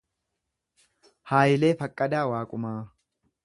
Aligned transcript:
Hayilee 1.33 1.71
Faqqadaa 1.83 2.25
Waaqumaa 2.33 2.77